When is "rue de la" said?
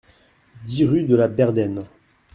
0.83-1.27